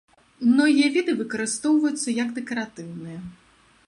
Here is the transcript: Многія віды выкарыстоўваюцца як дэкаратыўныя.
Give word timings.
Многія 0.51 0.87
віды 0.95 1.11
выкарыстоўваюцца 1.19 2.15
як 2.23 2.31
дэкаратыўныя. 2.39 3.19